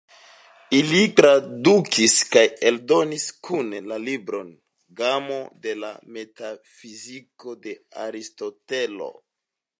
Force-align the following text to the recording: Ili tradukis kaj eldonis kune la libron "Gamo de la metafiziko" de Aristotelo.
Ili 0.75 1.01
tradukis 1.17 2.15
kaj 2.35 2.43
eldonis 2.69 3.25
kune 3.49 3.83
la 3.93 3.99
libron 4.07 4.49
"Gamo 5.03 5.39
de 5.67 5.77
la 5.83 5.93
metafiziko" 6.17 7.57
de 7.69 7.77
Aristotelo. 8.07 9.13